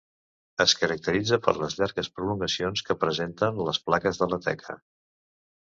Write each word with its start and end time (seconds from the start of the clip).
Es 0.63 0.71
caracteritza 0.83 1.39
per 1.49 1.53
les 1.63 1.77
llargues 1.81 2.11
prolongacions 2.17 2.85
que 2.89 2.99
presenten 3.05 3.65
les 3.69 3.83
plaques 3.91 4.25
de 4.25 4.31
la 4.35 4.43
teca. 4.49 4.81